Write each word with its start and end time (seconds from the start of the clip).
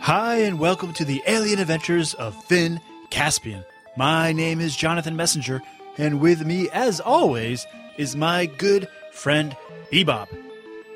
Hi, 0.00 0.36
and 0.36 0.58
welcome 0.58 0.92
to 0.94 1.04
the 1.04 1.22
alien 1.26 1.58
adventures 1.58 2.14
of 2.14 2.34
Finn 2.44 2.80
Caspian. 3.10 3.64
My 3.96 4.32
name 4.32 4.60
is 4.60 4.74
Jonathan 4.74 5.14
Messenger, 5.14 5.60
and 5.98 6.20
with 6.20 6.44
me, 6.44 6.70
as 6.70 7.00
always, 7.00 7.66
is 7.98 8.16
my 8.16 8.46
good 8.46 8.88
friend 9.12 9.54
Bebop. 9.92 10.28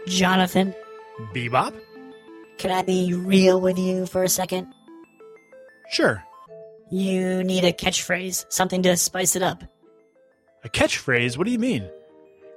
Jonathan, 0.06 0.74
Bebop? 1.34 1.78
can 2.56 2.70
I 2.70 2.82
be 2.82 3.12
real 3.12 3.60
with 3.60 3.78
you 3.78 4.06
for 4.06 4.22
a 4.22 4.28
second? 4.28 4.72
Sure. 5.90 6.24
You 6.90 7.44
need 7.44 7.64
a 7.64 7.72
catchphrase, 7.72 8.46
something 8.48 8.82
to 8.84 8.96
spice 8.96 9.36
it 9.36 9.42
up. 9.42 9.64
A 10.64 10.68
catchphrase? 10.68 11.36
What 11.36 11.44
do 11.44 11.50
you 11.52 11.58
mean? 11.58 11.88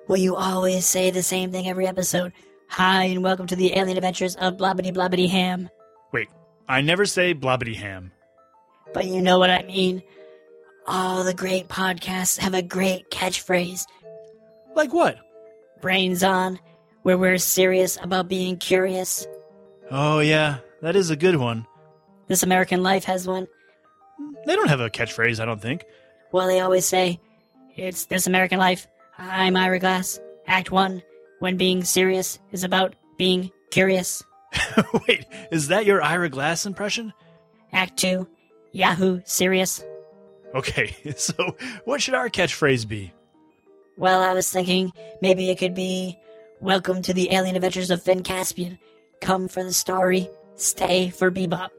Will 0.08 0.18
you 0.18 0.36
always 0.38 0.86
say 0.86 1.12
the 1.12 1.23
same 1.23 1.52
thing 1.52 1.68
every 1.68 1.88
episode? 1.88 2.31
Hi, 2.70 3.06
and 3.06 3.22
welcome 3.23 3.48
to 3.48 3.56
the 3.56 3.78
alien 3.78 3.98
adventures 3.98 4.36
of 4.38 4.56
Blobbity 4.56 4.94
Blobbity 4.95 5.30
Ham. 5.30 5.70
Wait, 6.11 6.30
I 6.67 6.81
never 6.81 7.05
say 7.05 7.33
blobbity 7.33 7.75
ham. 7.75 8.11
But 8.94 9.05
you 9.05 9.22
know 9.22 9.39
what 9.39 9.50
I 9.50 9.63
mean. 9.63 10.03
All 10.88 11.23
the 11.23 11.33
great 11.33 11.67
podcasts 11.67 12.38
have 12.39 12.53
a 12.53 12.61
great 12.61 13.11
catchphrase. 13.11 13.86
Like 14.75 14.94
what? 14.94 15.17
Brains 15.81 16.23
on, 16.23 16.59
where 17.03 17.17
we're 17.17 17.38
serious 17.38 17.97
about 18.02 18.30
being 18.30 18.58
curious. 18.58 19.28
Oh, 19.91 20.19
yeah, 20.19 20.59
that 20.81 20.95
is 20.95 21.09
a 21.09 21.16
good 21.16 21.35
one. 21.35 21.66
This 22.28 22.44
American 22.44 22.83
Life 22.83 23.03
has 23.05 23.28
one. 23.28 23.47
They 24.45 24.55
don't 24.55 24.69
have 24.69 24.80
a 24.80 24.89
catchphrase, 24.89 25.39
I 25.39 25.45
don't 25.45 25.61
think. 25.61 25.83
Well, 26.31 26.47
they 26.47 26.61
always 26.61 26.85
say, 26.85 27.19
It's 27.75 28.05
This 28.05 28.28
American 28.28 28.59
Life. 28.59 28.88
I'm 29.17 29.55
Ira 29.55 29.80
Glass. 29.80 30.19
Act 30.45 30.72
1, 30.72 31.03
when 31.39 31.58
being 31.58 31.83
serious 31.83 32.39
is 32.52 32.63
about 32.63 32.95
being 33.17 33.52
curious. 33.72 34.23
Wait, 35.08 35.26
is 35.52 35.67
that 35.67 35.86
your 35.86 36.02
Ira 36.02 36.30
Glass 36.30 36.66
impression? 36.66 37.14
Act 37.73 37.98
2, 37.98 38.28
Yahoo 38.72 39.22
Serious. 39.26 39.84
Okay, 40.56 40.95
so 41.17 41.56
what 41.86 42.02
should 42.02 42.14
our 42.14 42.30
catchphrase 42.30 42.88
be? 42.88 43.14
Well, 43.98 44.22
I 44.22 44.34
was 44.34 44.52
thinking 44.52 44.91
maybe 45.22 45.50
it 45.50 45.58
could 45.58 45.75
be 45.75 46.18
Welcome 46.59 47.03
to 47.03 47.13
the 47.13 47.31
Alien 47.31 47.56
Adventures 47.56 47.91
of 47.91 48.02
Finn 48.02 48.24
Caspian. 48.24 48.80
Come 49.22 49.47
for 49.47 49.63
the 49.63 49.74
story, 49.74 50.28
stay 50.56 51.12
for 51.12 51.29
bebop. 51.29 51.69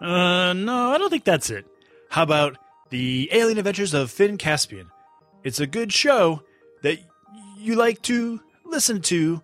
Uh, 0.00 0.52
no, 0.54 0.90
I 0.90 0.98
don't 0.98 1.08
think 1.08 1.22
that's 1.22 1.50
it. 1.50 1.66
How 2.08 2.24
about 2.24 2.58
The 2.90 3.28
Alien 3.32 3.58
Adventures 3.58 3.94
of 3.94 4.10
Finn 4.10 4.36
Caspian? 4.36 4.90
It's 5.44 5.60
a 5.60 5.68
good 5.68 5.92
show 5.92 6.42
that 6.82 6.98
you 7.56 7.76
like 7.76 8.02
to 8.02 8.40
listen 8.64 9.02
to 9.02 9.40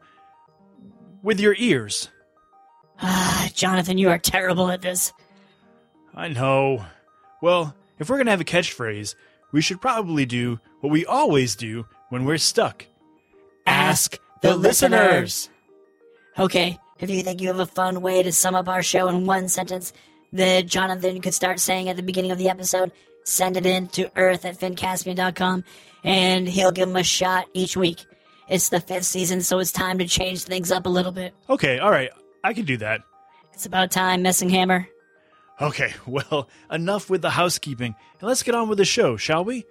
with 1.22 1.38
your 1.38 1.54
ears. 1.56 2.10
Ah, 3.06 3.50
Jonathan, 3.52 3.98
you 3.98 4.08
are 4.08 4.18
terrible 4.18 4.70
at 4.70 4.80
this. 4.80 5.12
I 6.14 6.28
know. 6.28 6.86
Well, 7.42 7.76
if 7.98 8.08
we're 8.08 8.16
going 8.16 8.26
to 8.26 8.30
have 8.30 8.40
a 8.40 8.44
catchphrase, 8.44 9.14
we 9.52 9.60
should 9.60 9.78
probably 9.82 10.24
do 10.24 10.58
what 10.80 10.90
we 10.90 11.04
always 11.04 11.54
do 11.54 11.84
when 12.08 12.24
we're 12.24 12.38
stuck. 12.38 12.86
Ask 13.66 14.18
the 14.40 14.56
listeners. 14.56 15.50
Okay, 16.38 16.78
if 16.98 17.10
you 17.10 17.22
think 17.22 17.42
you 17.42 17.48
have 17.48 17.60
a 17.60 17.66
fun 17.66 18.00
way 18.00 18.22
to 18.22 18.32
sum 18.32 18.54
up 18.54 18.70
our 18.70 18.82
show 18.82 19.08
in 19.08 19.26
one 19.26 19.50
sentence 19.50 19.92
that 20.32 20.64
Jonathan 20.64 21.20
could 21.20 21.34
start 21.34 21.60
saying 21.60 21.90
at 21.90 21.96
the 21.96 22.02
beginning 22.02 22.30
of 22.30 22.38
the 22.38 22.48
episode, 22.48 22.90
send 23.24 23.58
it 23.58 23.66
in 23.66 23.86
to 23.88 24.10
earth 24.16 24.46
at 24.46 24.58
finncaspian.com 24.58 25.62
and 26.04 26.48
he'll 26.48 26.72
give 26.72 26.88
him 26.88 26.96
a 26.96 27.04
shot 27.04 27.48
each 27.52 27.76
week. 27.76 28.06
It's 28.48 28.70
the 28.70 28.80
fifth 28.80 29.04
season, 29.04 29.42
so 29.42 29.58
it's 29.58 29.72
time 29.72 29.98
to 29.98 30.06
change 30.06 30.44
things 30.44 30.72
up 30.72 30.86
a 30.86 30.90
little 30.90 31.12
bit. 31.12 31.34
Okay, 31.50 31.78
all 31.78 31.90
right, 31.90 32.10
I 32.44 32.52
can 32.52 32.66
do 32.66 32.76
that. 32.76 33.02
It's 33.54 33.66
about 33.66 33.90
time, 33.90 34.22
Messinghammer. 34.22 34.86
Okay, 35.60 35.94
well, 36.06 36.48
enough 36.70 37.08
with 37.08 37.22
the 37.22 37.30
housekeeping, 37.30 37.94
and 38.20 38.28
let's 38.28 38.42
get 38.42 38.54
on 38.54 38.68
with 38.68 38.78
the 38.78 38.84
show, 38.84 39.16
shall 39.16 39.44
we? 39.44 39.64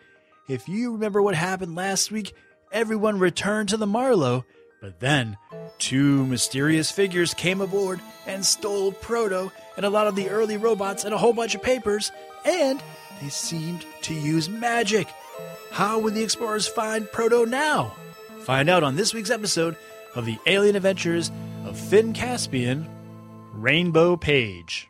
If 0.50 0.68
you 0.68 0.94
remember 0.94 1.22
what 1.22 1.36
happened 1.36 1.76
last 1.76 2.12
week, 2.12 2.34
everyone 2.72 3.20
returned 3.20 3.70
to 3.70 3.78
the 3.78 3.88
Marlowe, 3.88 4.44
but 4.82 5.00
then 5.00 5.38
two 5.78 6.26
mysterious 6.26 6.92
figures 6.92 7.34
came 7.34 7.62
aboard 7.62 8.02
and 8.28 8.46
stole 8.46 8.92
Proto 8.92 9.52
and 9.78 9.86
a 9.86 9.90
lot 9.90 10.08
of 10.08 10.16
the 10.16 10.30
early 10.30 10.58
robots 10.58 11.06
and 11.06 11.14
a 11.14 11.18
whole 11.18 11.34
bunch 11.34 11.56
of 11.56 11.64
papers, 11.64 12.12
and 12.46 12.82
they 13.22 13.30
seemed 13.30 13.86
to 14.02 14.14
use 14.14 14.50
magic. 14.50 15.08
How 15.72 16.00
will 16.00 16.12
the 16.12 16.24
explorers 16.24 16.68
find 16.68 17.10
Proto 17.12 17.46
now? 17.46 17.96
Find 18.42 18.70
out 18.70 18.84
on 18.84 18.96
this 18.96 19.14
week's 19.14 19.30
episode 19.30 19.78
of 20.16 20.26
the 20.26 20.38
Alien 20.46 20.76
Adventures 20.76 21.32
of 21.64 21.80
Finn 21.80 22.14
Caspian, 22.14 22.88
Rainbow 23.54 24.18
Paige. 24.18 24.90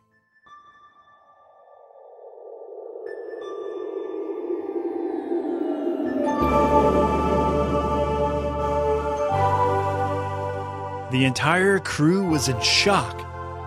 The 11.11 11.25
entire 11.25 11.77
crew 11.77 12.27
was 12.27 12.47
in 12.47 12.59
shock. 12.61 13.19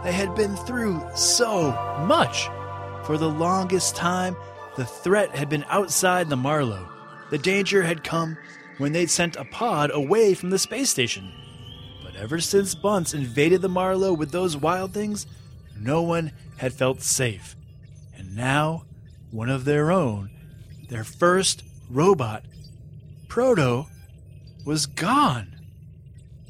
They 0.03 0.11
had 0.13 0.35
been 0.35 0.57
through 0.57 1.01
so 1.15 1.71
much. 2.07 2.49
For 3.05 3.17
the 3.17 3.31
longest 3.31 3.95
time, 3.95 4.37
the 4.77 4.85
threat 4.85 5.31
had 5.31 5.49
been 5.49 5.65
outside 5.69 6.29
the 6.29 6.37
Marlowe. 6.37 6.89
The 7.31 7.39
danger 7.39 7.85
had 7.85 8.03
come 8.03 8.37
when 8.79 8.91
they'd 8.93 9.11
sent 9.11 9.37
a 9.37 9.45
pod 9.45 9.93
away 9.95 10.35
from 10.35 10.51
the 10.51 10.59
space 10.59 10.91
station. 10.91 11.33
Ever 12.17 12.41
since 12.41 12.75
Bunce 12.75 13.13
invaded 13.13 13.61
the 13.61 13.69
Marlowe 13.69 14.13
with 14.13 14.31
those 14.31 14.57
wild 14.57 14.95
things, 14.95 15.27
no 15.79 16.03
one 16.03 16.33
had 16.57 16.73
felt 16.73 17.03
safe. 17.03 17.55
And 18.17 18.35
now, 18.35 18.85
one 19.31 19.51
of 19.51 19.65
their 19.65 19.93
own, 19.93 20.31
their 20.89 21.05
first 21.05 21.63
robot, 21.91 22.45
Proto, 23.29 23.87
was 24.65 24.87
gone. 24.87 25.57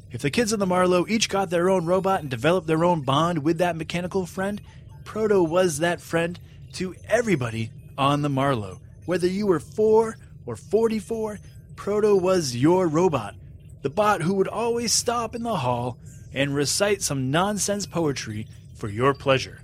If 0.09 0.21
the 0.21 0.31
kids 0.31 0.53
of 0.53 0.59
the 0.59 0.65
Marlowe 0.65 1.05
each 1.09 1.27
got 1.27 1.49
their 1.49 1.69
own 1.69 1.85
robot 1.85 2.21
and 2.21 2.29
developed 2.29 2.67
their 2.67 2.85
own 2.85 3.01
bond 3.01 3.43
with 3.43 3.57
that 3.57 3.75
mechanical 3.75 4.25
friend, 4.25 4.61
Proto 5.03 5.43
was 5.43 5.79
that 5.79 5.99
friend 5.99 6.39
to 6.73 6.95
everybody 7.09 7.71
on 7.97 8.21
the 8.21 8.29
Marlowe. 8.29 8.79
Whether 9.05 9.27
you 9.27 9.47
were 9.47 9.59
4 9.59 10.17
or 10.45 10.55
44, 10.55 11.39
Proto 11.75 12.15
was 12.15 12.55
your 12.55 12.87
robot. 12.87 13.35
The 13.81 13.89
bot 13.89 14.21
who 14.21 14.33
would 14.33 14.47
always 14.47 14.93
stop 14.93 15.35
in 15.35 15.43
the 15.43 15.57
hall 15.57 15.97
and 16.33 16.55
recite 16.55 17.01
some 17.01 17.31
nonsense 17.31 17.85
poetry 17.85 18.47
for 18.75 18.89
your 18.89 19.13
pleasure. 19.13 19.61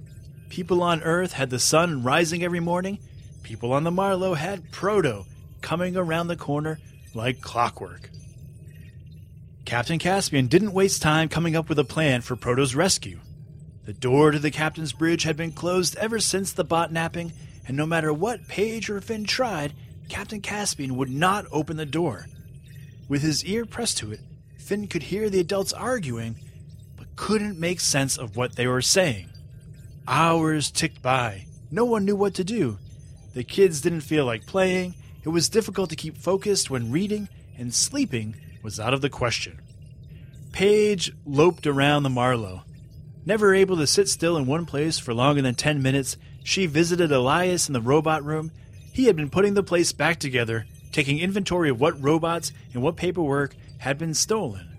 People 0.49 0.83
on 0.83 1.01
Earth 1.03 1.33
had 1.33 1.49
the 1.49 1.59
sun 1.59 2.03
rising 2.03 2.43
every 2.43 2.59
morning. 2.59 2.99
People 3.41 3.73
on 3.73 3.83
the 3.83 3.91
Marlowe 3.91 4.35
had 4.35 4.71
Proto 4.71 5.25
coming 5.61 5.97
around 5.97 6.27
the 6.27 6.35
corner 6.35 6.79
like 7.13 7.41
clockwork. 7.41 8.09
Captain 9.65 9.97
Caspian 9.97 10.47
didn't 10.47 10.73
waste 10.73 11.01
time 11.01 11.29
coming 11.29 11.55
up 11.55 11.69
with 11.69 11.79
a 11.79 11.83
plan 11.83 12.21
for 12.21 12.35
Proto's 12.35 12.75
rescue. 12.75 13.19
The 13.85 13.93
door 13.93 14.31
to 14.31 14.39
the 14.39 14.51
captain's 14.51 14.93
bridge 14.93 15.23
had 15.23 15.35
been 15.35 15.51
closed 15.51 15.95
ever 15.97 16.19
since 16.19 16.51
the 16.51 16.63
bot 16.63 16.91
napping, 16.91 17.33
and 17.67 17.75
no 17.75 17.85
matter 17.85 18.13
what 18.13 18.47
Paige 18.47 18.89
or 18.89 19.01
Finn 19.01 19.25
tried, 19.25 19.73
Captain 20.09 20.41
Caspian 20.41 20.95
would 20.97 21.09
not 21.09 21.45
open 21.51 21.77
the 21.77 21.85
door. 21.85 22.27
With 23.07 23.21
his 23.21 23.43
ear 23.45 23.65
pressed 23.65 23.97
to 23.99 24.11
it, 24.11 24.21
Finn 24.57 24.87
could 24.87 25.03
hear 25.03 25.29
the 25.29 25.39
adults 25.39 25.73
arguing, 25.73 26.37
but 26.97 27.15
couldn't 27.15 27.59
make 27.59 27.79
sense 27.79 28.17
of 28.17 28.37
what 28.37 28.55
they 28.55 28.65
were 28.65 28.81
saying. 28.81 29.29
Hours 30.07 30.71
ticked 30.71 31.01
by. 31.01 31.45
No 31.69 31.85
one 31.85 32.05
knew 32.05 32.15
what 32.15 32.33
to 32.35 32.43
do. 32.43 32.77
The 33.33 33.43
kids 33.43 33.81
didn't 33.81 34.01
feel 34.01 34.25
like 34.25 34.45
playing. 34.45 34.95
It 35.23 35.29
was 35.29 35.49
difficult 35.49 35.89
to 35.89 35.95
keep 35.95 36.17
focused 36.17 36.69
when 36.69 36.91
reading, 36.91 37.29
and 37.57 37.73
sleeping 37.73 38.35
was 38.61 38.79
out 38.79 38.93
of 38.93 39.01
the 39.01 39.09
question. 39.09 39.59
Paige 40.51 41.11
loped 41.25 41.65
around 41.67 42.03
the 42.03 42.09
Marlowe. 42.09 42.63
Never 43.25 43.53
able 43.53 43.77
to 43.77 43.87
sit 43.87 44.07
still 44.07 44.37
in 44.37 44.45
one 44.45 44.65
place 44.65 44.99
for 44.99 45.13
longer 45.13 45.41
than 45.41 45.55
10 45.55 45.81
minutes, 45.81 46.17
she 46.43 46.65
visited 46.65 47.11
Elias 47.11 47.67
in 47.67 47.73
the 47.73 47.81
robot 47.81 48.23
room. 48.23 48.51
He 48.93 49.05
had 49.05 49.15
been 49.15 49.29
putting 49.29 49.55
the 49.55 49.63
place 49.63 49.91
back 49.93 50.19
together, 50.19 50.67
taking 50.93 51.19
inventory 51.19 51.69
of 51.69 51.81
what 51.81 52.01
robots 52.01 52.53
and 52.73 52.81
what 52.81 52.95
paperwork 52.95 53.55
had 53.79 53.97
been 53.97 54.13
stolen. 54.13 54.69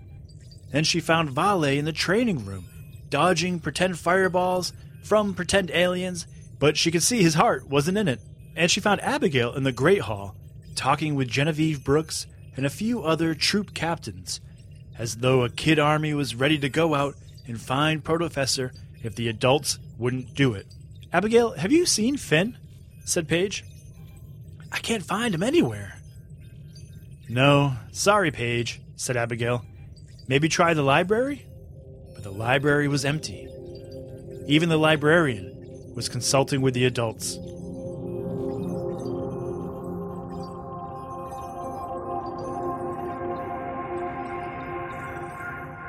Then 0.71 0.83
she 0.83 0.99
found 0.99 1.29
Vale 1.29 1.65
in 1.65 1.85
the 1.85 1.93
training 1.93 2.45
room, 2.45 2.65
dodging 3.09 3.59
pretend 3.59 3.99
fireballs 3.99 4.73
from 5.03 5.35
pretend 5.35 5.69
aliens, 5.71 6.25
but 6.57 6.77
she 6.77 6.89
could 6.89 7.03
see 7.03 7.21
his 7.21 7.35
heart 7.35 7.69
wasn't 7.69 7.97
in 7.97 8.07
it. 8.07 8.19
And 8.55 8.71
she 8.71 8.79
found 8.79 9.01
Abigail 9.01 9.53
in 9.53 9.63
the 9.63 9.71
Great 9.71 10.01
Hall, 10.01 10.35
talking 10.75 11.15
with 11.15 11.27
Genevieve 11.27 11.83
Brooks 11.83 12.25
and 12.55 12.65
a 12.65 12.69
few 12.69 13.03
other 13.03 13.35
troop 13.35 13.73
captains, 13.73 14.39
as 14.97 15.17
though 15.17 15.43
a 15.43 15.49
kid 15.49 15.77
army 15.77 16.13
was 16.13 16.35
ready 16.35 16.57
to 16.57 16.69
go 16.69 16.95
out 16.95 17.15
and 17.47 17.61
find 17.61 18.03
Protofessor 18.03 18.71
if 19.03 19.15
the 19.15 19.27
adults 19.27 19.77
wouldn't 19.97 20.33
do 20.33 20.53
it. 20.53 20.65
Abigail, 21.13 21.51
have 21.51 21.71
you 21.71 21.85
seen 21.85 22.17
Finn? 22.17 22.57
said 23.03 23.27
Paige. 23.27 23.63
I 24.71 24.79
can't 24.79 25.03
find 25.03 25.33
him 25.33 25.43
anywhere. 25.43 25.94
No, 27.27 27.73
sorry, 27.91 28.31
Paige, 28.31 28.81
said 28.95 29.17
Abigail. 29.17 29.65
Maybe 30.27 30.47
try 30.47 30.73
the 30.73 30.83
library? 30.83 31.45
But 32.13 32.23
the 32.23 32.31
library 32.31 32.87
was 32.87 33.03
empty. 33.03 33.47
Even 34.47 34.69
the 34.69 34.77
librarian 34.77 35.93
was 35.95 36.07
consulting 36.07 36.61
with 36.61 36.73
the 36.75 36.85
adults. 36.85 37.37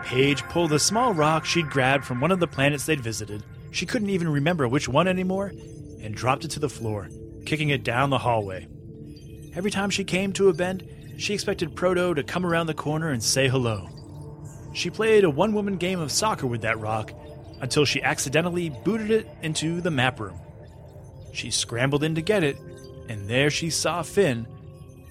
Paige 0.07 0.43
pulled 0.45 0.73
a 0.73 0.79
small 0.79 1.13
rock 1.13 1.45
she'd 1.45 1.69
grabbed 1.69 2.05
from 2.05 2.21
one 2.21 2.31
of 2.31 2.41
the 2.41 2.47
planets 2.47 2.87
they'd 2.87 3.01
visited. 3.01 3.45
She 3.73 3.85
couldn't 3.85 4.11
even 4.11 4.29
remember 4.29 4.69
which 4.69 4.89
one 4.89 5.09
anymore, 5.09 5.53
and 6.01 6.15
dropped 6.15 6.45
it 6.45 6.53
to 6.53 6.61
the 6.61 6.71
floor, 6.71 7.09
kicking 7.45 7.71
it 7.71 7.83
down 7.83 8.09
the 8.09 8.19
hallway. 8.19 8.69
Every 9.55 9.71
time 9.71 9.91
she 9.91 10.05
came 10.05 10.33
to 10.35 10.49
a 10.49 10.55
bend, 10.55 10.89
she 11.17 11.35
expected 11.35 11.75
Proto 11.75 12.15
to 12.15 12.23
come 12.23 12.45
around 12.45 12.67
the 12.67 12.75
corner 12.75 13.11
and 13.11 13.23
say 13.23 13.49
hello. 13.49 13.89
She 14.75 14.91
played 14.91 15.25
a 15.25 15.31
one 15.31 15.55
woman 15.55 15.77
game 15.77 16.01
of 16.01 16.13
soccer 16.13 16.47
with 16.47 16.63
that 16.63 16.79
rock 16.79 17.13
until 17.61 17.85
she 17.85 18.03
accidentally 18.03 18.71
booted 18.71 19.11
it 19.11 19.29
into 19.43 19.81
the 19.81 19.91
map 19.91 20.21
room. 20.21 20.39
She 21.33 21.51
scrambled 21.51 22.05
in 22.05 22.15
to 22.15 22.23
get 22.23 22.45
it, 22.45 22.59
and 23.09 23.29
there 23.29 23.51
she 23.51 23.71
saw 23.71 24.03
Finn 24.03 24.47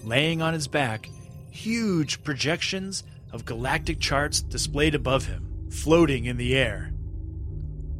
laying 0.02 0.40
on 0.40 0.54
his 0.54 0.68
back, 0.68 1.10
huge 1.50 2.22
projections 2.22 3.02
of 3.32 3.44
galactic 3.44 3.98
charts 3.98 4.40
displayed 4.40 4.94
above 4.94 5.26
him, 5.26 5.66
floating 5.70 6.26
in 6.26 6.36
the 6.36 6.56
air. 6.56 6.92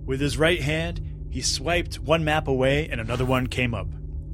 With 0.05 0.21
his 0.21 0.39
right 0.39 0.61
hand, 0.61 1.01
he 1.31 1.43
swiped 1.43 1.99
one 1.99 2.25
map 2.25 2.47
away 2.47 2.89
and 2.89 3.01
another 3.01 3.25
one 3.25 3.49
came 3.49 3.75
up. 3.75 3.89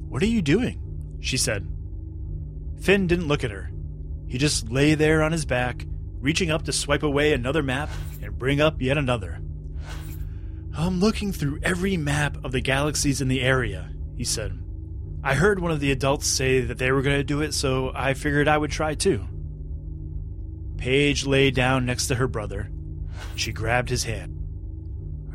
What 0.07 0.21
are 0.21 0.27
you 0.27 0.43
doing? 0.43 0.79
she 1.19 1.37
said. 1.37 1.67
Finn 2.83 3.07
didn't 3.07 3.29
look 3.29 3.45
at 3.45 3.51
her. 3.51 3.71
He 4.27 4.37
just 4.37 4.69
lay 4.69 4.93
there 4.93 5.23
on 5.23 5.31
his 5.31 5.45
back, 5.45 5.85
reaching 6.19 6.51
up 6.51 6.63
to 6.63 6.73
swipe 6.73 7.03
away 7.03 7.31
another 7.31 7.63
map 7.63 7.89
and 8.21 8.37
bring 8.37 8.59
up 8.59 8.81
yet 8.81 8.97
another. 8.97 9.39
I'm 10.77 10.99
looking 10.99 11.31
through 11.31 11.61
every 11.63 11.95
map 11.95 12.43
of 12.43 12.51
the 12.51 12.59
galaxies 12.59 13.21
in 13.21 13.29
the 13.29 13.39
area, 13.39 13.93
he 14.17 14.25
said. 14.25 14.59
I 15.23 15.35
heard 15.35 15.59
one 15.59 15.71
of 15.71 15.79
the 15.79 15.93
adults 15.93 16.27
say 16.27 16.59
that 16.59 16.77
they 16.77 16.91
were 16.91 17.01
going 17.01 17.15
to 17.15 17.23
do 17.23 17.41
it, 17.41 17.53
so 17.53 17.93
I 17.95 18.15
figured 18.15 18.49
I 18.49 18.57
would 18.57 18.71
try 18.71 18.95
too. 18.95 19.29
Paige 20.75 21.25
lay 21.25 21.51
down 21.51 21.85
next 21.85 22.07
to 22.07 22.15
her 22.15 22.27
brother. 22.27 22.69
She 23.35 23.53
grabbed 23.53 23.89
his 23.89 24.03
hand. 24.03 24.37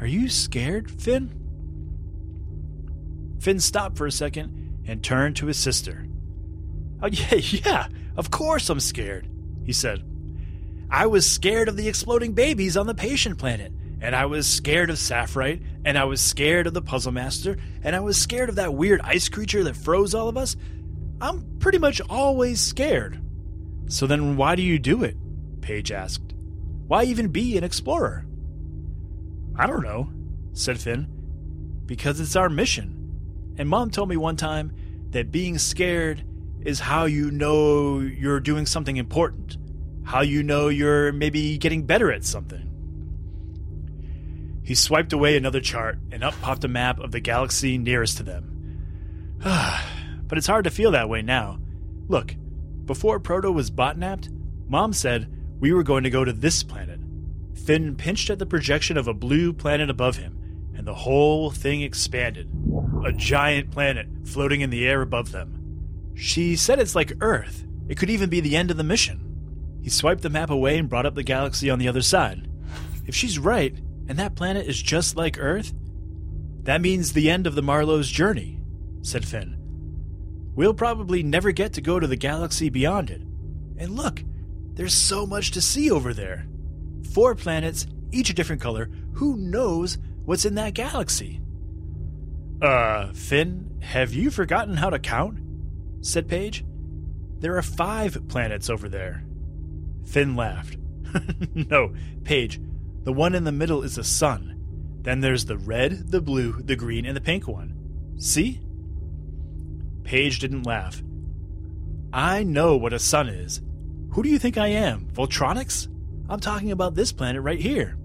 Are 0.02 0.06
you 0.06 0.28
scared, 0.28 0.90
Finn? 0.90 1.32
Finn 3.40 3.58
stopped 3.58 3.96
for 3.96 4.06
a 4.06 4.12
second 4.12 4.82
and 4.86 5.02
turned 5.02 5.36
to 5.36 5.46
his 5.46 5.58
sister. 5.58 6.07
Oh, 7.02 7.06
yeah, 7.12 7.34
yeah, 7.34 7.88
of 8.16 8.30
course 8.30 8.68
I'm 8.70 8.80
scared, 8.80 9.28
he 9.64 9.72
said. 9.72 10.04
I 10.90 11.06
was 11.06 11.30
scared 11.30 11.68
of 11.68 11.76
the 11.76 11.88
exploding 11.88 12.32
babies 12.32 12.76
on 12.76 12.86
the 12.86 12.94
patient 12.94 13.38
planet, 13.38 13.72
and 14.00 14.16
I 14.16 14.26
was 14.26 14.46
scared 14.46 14.90
of 14.90 14.98
Sapphire, 14.98 15.58
and 15.84 15.98
I 15.98 16.04
was 16.04 16.20
scared 16.20 16.66
of 16.66 16.74
the 16.74 16.82
Puzzle 16.82 17.12
Master, 17.12 17.58
and 17.82 17.94
I 17.94 18.00
was 18.00 18.16
scared 18.20 18.48
of 18.48 18.54
that 18.56 18.74
weird 18.74 19.00
ice 19.02 19.28
creature 19.28 19.64
that 19.64 19.76
froze 19.76 20.14
all 20.14 20.28
of 20.28 20.36
us. 20.36 20.56
I'm 21.20 21.58
pretty 21.58 21.78
much 21.78 22.00
always 22.08 22.60
scared. 22.60 23.20
So 23.88 24.06
then 24.06 24.36
why 24.36 24.54
do 24.54 24.62
you 24.62 24.78
do 24.78 25.02
it? 25.02 25.16
Paige 25.60 25.92
asked. 25.92 26.34
Why 26.86 27.04
even 27.04 27.28
be 27.28 27.58
an 27.58 27.64
explorer? 27.64 28.24
I 29.56 29.66
don't 29.66 29.82
know, 29.82 30.10
said 30.52 30.78
Finn. 30.78 31.06
Because 31.84 32.20
it's 32.20 32.36
our 32.36 32.48
mission. 32.48 33.54
And 33.58 33.68
Mom 33.68 33.90
told 33.90 34.08
me 34.08 34.16
one 34.16 34.36
time 34.36 34.72
that 35.10 35.32
being 35.32 35.58
scared 35.58 36.24
is 36.68 36.80
how 36.80 37.06
you 37.06 37.30
know 37.30 37.98
you're 37.98 38.40
doing 38.40 38.66
something 38.66 38.98
important, 38.98 39.56
how 40.04 40.20
you 40.20 40.42
know 40.42 40.68
you're 40.68 41.12
maybe 41.12 41.56
getting 41.56 41.86
better 41.86 42.12
at 42.12 42.22
something. 42.22 42.68
He 44.62 44.74
swiped 44.74 45.14
away 45.14 45.34
another 45.34 45.62
chart, 45.62 45.98
and 46.12 46.22
up 46.22 46.34
popped 46.42 46.64
a 46.64 46.68
map 46.68 47.00
of 47.00 47.10
the 47.10 47.20
galaxy 47.20 47.78
nearest 47.78 48.18
to 48.18 48.22
them. 48.22 49.38
but 49.42 50.36
it's 50.36 50.46
hard 50.46 50.64
to 50.64 50.70
feel 50.70 50.90
that 50.90 51.08
way 51.08 51.22
now. 51.22 51.58
Look, 52.06 52.34
before 52.84 53.18
Proto 53.18 53.50
was 53.50 53.70
botnapped, 53.70 54.28
Mom 54.68 54.92
said 54.92 55.26
we 55.58 55.72
were 55.72 55.82
going 55.82 56.04
to 56.04 56.10
go 56.10 56.22
to 56.22 56.34
this 56.34 56.62
planet. 56.62 57.00
Finn 57.54 57.96
pinched 57.96 58.28
at 58.28 58.38
the 58.38 58.44
projection 58.44 58.98
of 58.98 59.08
a 59.08 59.14
blue 59.14 59.54
planet 59.54 59.88
above 59.88 60.16
him, 60.16 60.70
and 60.76 60.86
the 60.86 60.94
whole 60.94 61.50
thing 61.50 61.80
expanded. 61.80 62.50
A 63.06 63.12
giant 63.12 63.70
planet 63.70 64.06
floating 64.24 64.60
in 64.60 64.68
the 64.68 64.86
air 64.86 65.00
above 65.00 65.32
them. 65.32 65.57
She 66.18 66.56
said 66.56 66.80
it's 66.80 66.96
like 66.96 67.12
Earth. 67.20 67.64
It 67.88 67.96
could 67.96 68.10
even 68.10 68.28
be 68.28 68.40
the 68.40 68.56
end 68.56 68.72
of 68.72 68.76
the 68.76 68.82
mission. 68.82 69.78
He 69.84 69.88
swiped 69.88 70.22
the 70.22 70.28
map 70.28 70.50
away 70.50 70.76
and 70.76 70.88
brought 70.88 71.06
up 71.06 71.14
the 71.14 71.22
galaxy 71.22 71.70
on 71.70 71.78
the 71.78 71.86
other 71.86 72.02
side. 72.02 72.50
If 73.06 73.14
she's 73.14 73.38
right, 73.38 73.72
and 74.08 74.18
that 74.18 74.34
planet 74.34 74.66
is 74.66 74.82
just 74.82 75.16
like 75.16 75.38
Earth, 75.38 75.72
that 76.64 76.80
means 76.80 77.12
the 77.12 77.30
end 77.30 77.46
of 77.46 77.54
the 77.54 77.62
Marlowe's 77.62 78.10
journey, 78.10 78.60
said 79.00 79.24
Finn. 79.24 79.56
We'll 80.56 80.74
probably 80.74 81.22
never 81.22 81.52
get 81.52 81.74
to 81.74 81.80
go 81.80 82.00
to 82.00 82.06
the 82.08 82.16
galaxy 82.16 82.68
beyond 82.68 83.10
it. 83.10 83.22
And 83.76 83.94
look, 83.94 84.24
there's 84.74 84.94
so 84.94 85.24
much 85.24 85.52
to 85.52 85.60
see 85.60 85.88
over 85.88 86.12
there. 86.12 86.48
Four 87.12 87.36
planets, 87.36 87.86
each 88.10 88.28
a 88.28 88.34
different 88.34 88.60
color. 88.60 88.90
Who 89.12 89.36
knows 89.36 89.98
what's 90.24 90.44
in 90.44 90.56
that 90.56 90.74
galaxy? 90.74 91.40
Uh, 92.60 93.12
Finn, 93.12 93.78
have 93.82 94.12
you 94.12 94.32
forgotten 94.32 94.76
how 94.76 94.90
to 94.90 94.98
count? 94.98 95.38
Said 96.00 96.28
Paige. 96.28 96.64
There 97.38 97.56
are 97.56 97.62
five 97.62 98.28
planets 98.28 98.68
over 98.68 98.88
there. 98.88 99.24
Finn 100.04 100.36
laughed. 100.36 100.76
no, 101.54 101.94
Paige, 102.24 102.60
the 103.04 103.12
one 103.12 103.34
in 103.34 103.44
the 103.44 103.52
middle 103.52 103.82
is 103.82 103.96
the 103.96 104.04
sun. 104.04 104.58
Then 105.02 105.20
there's 105.20 105.44
the 105.44 105.56
red, 105.58 106.10
the 106.10 106.20
blue, 106.20 106.60
the 106.62 106.76
green, 106.76 107.06
and 107.06 107.16
the 107.16 107.20
pink 107.20 107.46
one. 107.46 107.74
See? 108.18 108.60
Paige 110.04 110.38
didn't 110.38 110.66
laugh. 110.66 111.02
I 112.12 112.42
know 112.42 112.76
what 112.76 112.92
a 112.92 112.98
sun 112.98 113.28
is. 113.28 113.62
Who 114.10 114.22
do 114.22 114.28
you 114.28 114.38
think 114.38 114.58
I 114.58 114.68
am? 114.68 115.08
Voltronics? 115.12 115.88
I'm 116.28 116.40
talking 116.40 116.72
about 116.72 116.94
this 116.94 117.12
planet 117.12 117.42
right 117.42 117.60
here. 117.60 117.96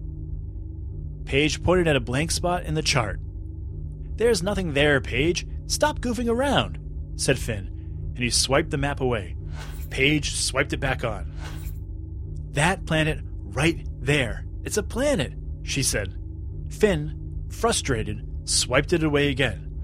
Paige 1.26 1.64
pointed 1.64 1.88
at 1.88 1.96
a 1.96 2.02
blank 2.02 2.32
spot 2.32 2.64
in 2.64 2.74
the 2.74 2.82
chart. 2.82 3.20
There's 4.16 4.44
nothing 4.44 4.74
there, 4.74 5.02
Paige. 5.02 5.48
Stop 5.68 6.00
goofing 6.00 6.30
around, 6.30 6.78
said 7.16 7.40
Finn, 7.40 7.73
and 8.16 8.24
he 8.24 8.30
swiped 8.30 8.70
the 8.70 8.78
map 8.78 9.02
away. 9.02 9.36
Paige 9.90 10.36
swiped 10.36 10.74
it 10.74 10.80
back 10.80 11.04
on. 11.04 11.32
That 12.52 12.86
planet 12.86 13.20
right 13.44 13.86
there. 14.00 14.46
It's 14.64 14.78
a 14.78 14.84
planet, 14.84 15.34
she 15.64 15.84
said. 15.84 16.16
Finn, 16.70 17.46
frustrated, 17.50 18.28
swiped 18.46 18.94
it 18.94 19.04
away 19.04 19.30
again. 19.30 19.82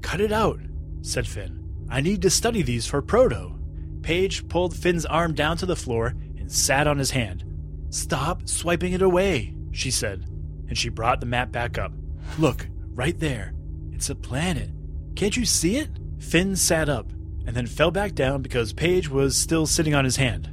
Cut 0.00 0.20
it 0.20 0.32
out, 0.32 0.60
said 1.02 1.26
Finn. 1.26 1.58
I 1.88 2.00
need 2.00 2.22
to 2.22 2.30
study 2.30 2.62
these 2.62 2.86
for 2.86 3.02
Proto. 3.02 3.58
Paige 4.02 4.48
pulled 4.48 4.76
Finn's 4.76 5.06
arm 5.06 5.34
down 5.34 5.56
to 5.58 5.66
the 5.66 5.76
floor 5.76 6.14
and 6.38 6.50
sat 6.50 6.86
on 6.86 6.98
his 6.98 7.10
hand. 7.10 7.44
Stop 7.90 8.48
swiping 8.48 8.92
it 8.92 9.02
away, 9.02 9.54
she 9.70 9.90
said, 9.90 10.26
and 10.68 10.76
she 10.76 10.88
brought 10.88 11.20
the 11.20 11.26
map 11.26 11.52
back 11.52 11.78
up. 11.78 11.92
Look, 12.38 12.66
right 12.94 13.18
there. 13.18 13.52
It's 13.92 14.10
a 14.10 14.14
planet. 14.14 14.70
Can't 15.14 15.36
you 15.36 15.44
see 15.44 15.76
it? 15.76 15.90
Finn 16.18 16.56
sat 16.56 16.88
up 16.88 17.12
and 17.46 17.56
then 17.56 17.66
fell 17.66 17.90
back 17.90 18.14
down 18.14 18.42
because 18.42 18.72
Paige 18.72 19.08
was 19.08 19.36
still 19.36 19.66
sitting 19.66 19.94
on 19.94 20.04
his 20.04 20.16
hand. 20.16 20.48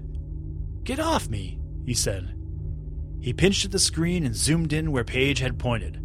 Get 0.84 1.00
off 1.00 1.30
me, 1.30 1.60
he 1.86 1.94
said. 1.94 2.36
He 3.22 3.34
pinched 3.34 3.66
at 3.66 3.72
the 3.72 3.80
screen 3.80 4.26
and 4.26 4.36
zoomed 4.36 4.74
in 4.74 4.92
where 4.92 5.04
Paige 5.04 5.40
had 5.40 5.60
pointed. 5.60 6.02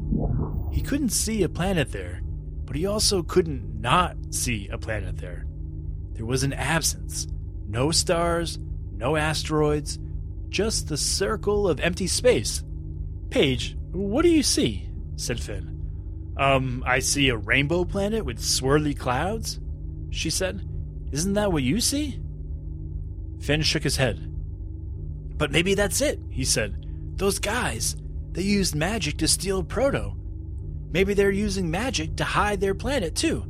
He 0.73 0.83
couldn't 0.83 1.11
see 1.11 1.43
a 1.43 1.49
planet 1.49 1.93
there, 1.93 2.23
but 2.65 2.77
he 2.77 2.87
also 2.87 3.23
couldn't 3.23 3.81
not 3.81 4.17
see 4.31 4.69
a 4.69 4.79
planet 4.79 5.19
there. 5.19 5.47
There 6.13 6.27
was 6.27 6.43
an 6.43 6.53
absence. 6.53 7.27
No 7.67 7.91
stars, 7.91 8.59
no 8.93 9.17
asteroids, 9.17 9.99
just 10.49 10.89
the 10.89 10.97
circle 10.97 11.69
of 11.69 11.81
empty 11.81 12.07
space. 12.07 12.63
Paige, 13.31 13.77
what 13.93 14.23
do 14.23 14.29
you 14.29 14.43
see? 14.43 14.89
said 15.17 15.41
Finn. 15.41 15.71
Um, 16.37 16.83
I 16.87 16.99
see 16.99 17.29
a 17.29 17.37
rainbow 17.37 17.85
planet 17.85 18.25
with 18.25 18.39
swirly 18.39 18.99
clouds, 18.99 19.61
she 20.11 20.31
said. 20.31 20.69
Isn't 21.15 21.35
that 21.35 21.53
what 21.53 21.63
you 21.63 21.81
see? 21.81 22.21
Finn 23.39 23.63
shook 23.63 23.85
his 23.85 23.97
head. 23.97 24.19
But 25.39 25.53
maybe 25.53 25.75
that's 25.75 26.01
it, 26.01 26.19
he 26.29 26.45
said. 26.45 26.87
Those 27.15 27.39
guys, 27.39 27.95
they 28.33 28.43
used 28.43 28.75
magic 28.75 29.19
to 29.19 29.29
steal 29.29 29.63
Proto. 29.63 30.17
Maybe 30.91 31.15
they're 31.15 31.31
using 31.31 31.71
magic 31.71 32.17
to 32.17 32.25
hide 32.25 32.61
their 32.61 32.75
planet, 32.75 33.15
too. 33.15 33.43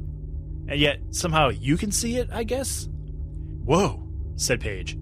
And 0.69 0.79
yet, 0.79 0.99
somehow 1.11 1.49
you 1.49 1.79
can 1.79 1.91
see 1.91 2.19
it, 2.19 2.29
I 2.31 2.45
guess? 2.45 2.87
Whoa, 3.65 4.07
said 4.37 4.61
Paige. 4.61 4.99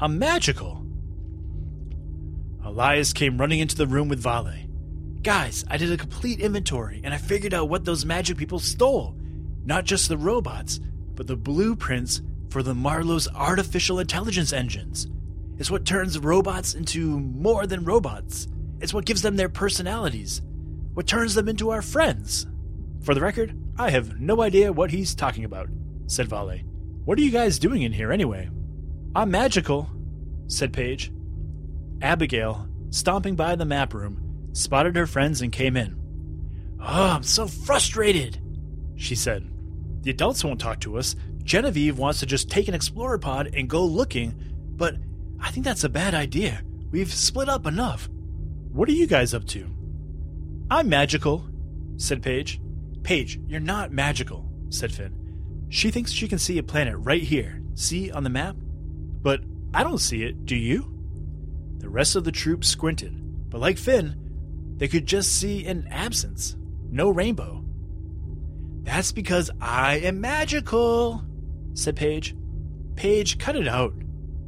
I'm 0.00 0.18
magical. 0.18 0.86
Elias 2.64 3.12
came 3.12 3.36
running 3.36 3.60
into 3.60 3.76
the 3.76 3.86
room 3.86 4.08
with 4.08 4.22
Vale. 4.22 4.66
Guys, 5.20 5.62
I 5.68 5.76
did 5.76 5.92
a 5.92 5.98
complete 5.98 6.40
inventory 6.40 7.02
and 7.04 7.12
I 7.12 7.18
figured 7.18 7.52
out 7.52 7.68
what 7.68 7.84
those 7.84 8.06
magic 8.06 8.38
people 8.38 8.60
stole. 8.60 9.14
Not 9.66 9.84
just 9.84 10.08
the 10.08 10.16
robots, 10.16 10.80
but 11.18 11.26
the 11.26 11.36
blueprints 11.36 12.22
for 12.48 12.62
the 12.62 12.76
Marlowe's 12.76 13.26
artificial 13.34 13.98
intelligence 13.98 14.52
engines. 14.52 15.08
It's 15.58 15.68
what 15.68 15.84
turns 15.84 16.16
robots 16.16 16.74
into 16.74 17.18
more 17.18 17.66
than 17.66 17.84
robots. 17.84 18.46
It's 18.80 18.94
what 18.94 19.04
gives 19.04 19.20
them 19.20 19.34
their 19.34 19.48
personalities. 19.48 20.40
What 20.94 21.08
turns 21.08 21.34
them 21.34 21.48
into 21.48 21.70
our 21.70 21.82
friends. 21.82 22.46
For 23.02 23.14
the 23.14 23.20
record, 23.20 23.52
I 23.76 23.90
have 23.90 24.20
no 24.20 24.42
idea 24.42 24.72
what 24.72 24.92
he's 24.92 25.16
talking 25.16 25.44
about, 25.44 25.68
said 26.06 26.28
Vale. 26.28 26.60
What 27.04 27.18
are 27.18 27.22
you 27.22 27.32
guys 27.32 27.58
doing 27.58 27.82
in 27.82 27.92
here 27.92 28.12
anyway? 28.12 28.48
I'm 29.16 29.32
magical, 29.32 29.90
said 30.46 30.72
Paige. 30.72 31.10
Abigail, 32.00 32.68
stomping 32.90 33.34
by 33.34 33.56
the 33.56 33.64
map 33.64 33.92
room, 33.92 34.50
spotted 34.52 34.94
her 34.94 35.08
friends 35.08 35.42
and 35.42 35.50
came 35.50 35.76
in. 35.76 35.96
Oh, 36.80 37.10
I'm 37.10 37.24
so 37.24 37.48
frustrated, 37.48 38.38
she 38.94 39.16
said. 39.16 39.50
The 40.02 40.10
adults 40.10 40.44
won't 40.44 40.60
talk 40.60 40.80
to 40.80 40.98
us. 40.98 41.16
Genevieve 41.42 41.98
wants 41.98 42.20
to 42.20 42.26
just 42.26 42.50
take 42.50 42.68
an 42.68 42.74
explorer 42.74 43.18
pod 43.18 43.50
and 43.54 43.68
go 43.68 43.84
looking, 43.84 44.34
but 44.76 44.96
I 45.40 45.50
think 45.50 45.64
that's 45.64 45.84
a 45.84 45.88
bad 45.88 46.14
idea. 46.14 46.62
We've 46.90 47.12
split 47.12 47.48
up 47.48 47.66
enough. 47.66 48.08
What 48.72 48.88
are 48.88 48.92
you 48.92 49.06
guys 49.06 49.34
up 49.34 49.46
to? 49.48 49.68
I'm 50.70 50.88
magical, 50.88 51.48
said 51.96 52.22
Paige. 52.22 52.60
Paige, 53.02 53.40
you're 53.46 53.60
not 53.60 53.92
magical, 53.92 54.48
said 54.68 54.92
Finn. 54.92 55.66
She 55.70 55.90
thinks 55.90 56.12
she 56.12 56.28
can 56.28 56.38
see 56.38 56.58
a 56.58 56.62
planet 56.62 56.96
right 56.98 57.22
here. 57.22 57.62
See 57.74 58.10
on 58.10 58.24
the 58.24 58.30
map? 58.30 58.56
But 59.22 59.40
I 59.72 59.82
don't 59.82 59.98
see 59.98 60.22
it, 60.22 60.44
do 60.44 60.56
you? 60.56 60.94
The 61.78 61.88
rest 61.88 62.16
of 62.16 62.24
the 62.24 62.32
troop 62.32 62.64
squinted, 62.64 63.50
but 63.50 63.60
like 63.60 63.78
Finn, 63.78 64.74
they 64.76 64.88
could 64.88 65.06
just 65.06 65.38
see 65.38 65.66
an 65.66 65.88
absence. 65.90 66.56
No 66.90 67.10
rainbow. 67.10 67.64
That's 68.88 69.12
because 69.12 69.50
I 69.60 69.98
am 69.98 70.22
magical, 70.22 71.22
said 71.74 71.94
Paige. 71.94 72.34
Paige, 72.96 73.36
cut 73.36 73.54
it 73.54 73.68
out, 73.68 73.92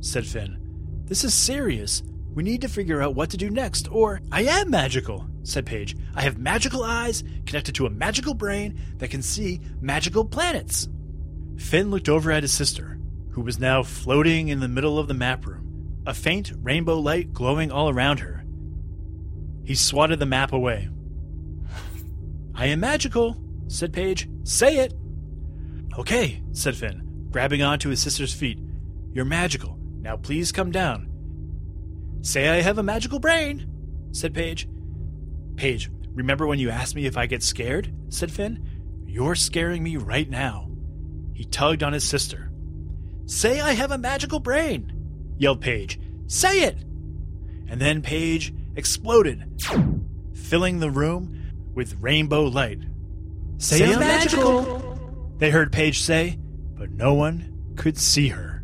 said 0.01 0.27
Finn. 0.27 0.57
This 1.05 1.25
is 1.25 1.35
serious. 1.35 2.03
We 2.35 2.43
need 2.43 2.63
to 2.63 2.69
figure 2.69 3.03
out 3.03 3.15
what 3.15 3.29
to 3.31 3.37
do 3.37 3.51
next, 3.51 3.87
or 3.93 4.23
I 4.33 4.45
am 4.45 4.71
magical, 4.71 5.27
said 5.43 5.67
Paige. 5.67 5.95
I 6.15 6.23
have 6.23 6.39
magical 6.39 6.83
eyes 6.83 7.23
connected 7.45 7.75
to 7.75 7.85
a 7.85 7.91
magical 7.91 8.33
brain 8.33 8.81
that 8.97 9.11
can 9.11 9.21
see 9.21 9.61
magical 9.83 10.25
planets. 10.25 10.89
Finn 11.59 11.91
looked 11.91 12.09
over 12.09 12.33
at 12.33 12.43
his 12.43 12.53
sister, 12.53 12.99
who 13.33 13.43
was 13.43 13.61
now 13.61 13.83
floating 13.83 14.49
in 14.49 14.61
the 14.61 14.69
middle 14.69 14.99
of 14.99 15.07
the 15.07 15.13
map 15.13 15.47
room, 15.47 16.01
a 16.07 16.15
faint 16.15 16.51
rainbow 16.63 16.99
light 16.99 17.35
glowing 17.35 17.71
all 17.71 17.91
around 17.91 18.21
her. 18.21 18.43
He 19.65 19.75
swatted 19.75 20.19
the 20.19 20.25
map 20.25 20.55
away. 20.55 20.89
I 22.55 22.67
am 22.69 22.81
magical, 22.81 23.37
said 23.71 23.93
Paige. 23.93 24.29
Say 24.43 24.79
it. 24.79 24.95
Okay, 25.97 26.43
said 26.53 26.77
Finn, 26.77 27.29
grabbing 27.31 27.63
onto 27.63 27.89
his 27.89 28.03
sister's 28.03 28.35
feet. 28.35 28.59
You're 29.13 29.25
magical. 29.25 29.79
Now 30.01 30.17
please 30.17 30.51
come 30.53 30.71
down. 30.73 31.09
Say 32.23 32.49
I 32.49 32.63
have 32.63 32.79
a 32.79 32.83
magical 32.83 33.21
brain, 33.21 33.67
said 34.13 34.35
Paige. 34.35 34.69
Paige, 35.57 35.91
remember 36.09 36.47
when 36.47 36.59
you 36.59 36.69
asked 36.71 36.97
me 36.97 37.07
if 37.07 37.17
I 37.17 37.27
get 37.27 37.43
scared? 37.43 37.95
said 38.09 38.33
Finn. 38.33 38.67
You're 39.07 39.37
scaring 39.37 39.83
me 39.83 39.97
right 39.97 40.29
now. 40.29 40.71
He 41.33 41.45
tugged 41.45 41.83
on 41.83 41.93
his 41.93 42.07
sister. 42.07 42.51
Say 43.27 43.61
I 43.61 43.73
have 43.73 43.93
a 43.93 43.99
magical 43.99 44.41
brain, 44.41 44.93
yelled 45.39 45.61
Paige. 45.61 46.01
Say 46.27 46.65
it! 46.65 46.79
And 47.69 47.81
then 47.81 48.03
Paige 48.03 48.53
exploded, 48.75 49.63
filling 50.35 50.81
the 50.81 50.91
room 50.91 51.73
with 51.75 51.97
rainbow 52.01 52.43
light. 52.45 52.81
Say, 53.61 53.81
Say 53.81 53.85
I'm 53.85 53.93
I'm 53.93 54.01
magical, 54.01 55.35
they 55.37 55.51
heard 55.51 55.71
Paige 55.71 56.01
say, 56.01 56.39
but 56.79 56.91
no 56.93 57.13
one 57.13 57.75
could 57.77 57.99
see 57.99 58.29
her. 58.29 58.63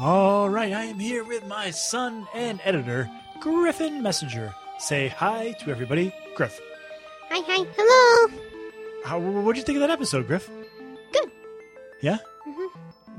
All 0.00 0.48
right, 0.48 0.72
I 0.72 0.84
am 0.84 0.98
here 0.98 1.24
with 1.24 1.46
my 1.46 1.70
son 1.70 2.26
and 2.32 2.58
editor, 2.64 3.10
Griffin 3.40 4.02
Messenger. 4.02 4.54
Say 4.78 5.08
hi 5.08 5.52
to 5.60 5.70
everybody, 5.70 6.14
Griff. 6.34 6.58
Hi, 7.28 7.42
hi, 7.46 7.66
hello. 7.76 8.40
How, 9.04 9.18
what'd 9.18 9.58
you 9.58 9.62
think 9.62 9.76
of 9.76 9.80
that 9.80 9.90
episode, 9.90 10.26
Griff? 10.26 10.48
Good. 11.12 11.30
Yeah? 12.00 12.16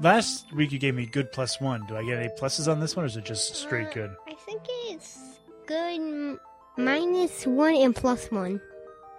Last 0.01 0.51
week 0.53 0.72
you 0.72 0.79
gave 0.79 0.96
me 0.96 1.06
good 1.06 1.32
plus 1.32 1.60
one. 1.60 1.86
Do 1.88 1.98
I 1.98 2.03
get 2.03 2.20
any 2.20 2.29
pluses 2.29 2.72
on 2.72 2.79
this 2.79 2.96
one, 2.96 3.03
or 3.03 3.08
is 3.08 3.18
it 3.18 3.25
just 3.25 3.56
straight 3.56 3.88
Uh, 3.88 3.94
good? 3.94 4.15
I 4.27 4.34
think 4.34 4.62
it's 4.88 5.18
good 5.65 6.00
m- 6.00 6.39
minus 6.77 7.46
one 7.46 7.75
and 7.75 7.96
plus 7.96 8.32
one. 8.32 8.62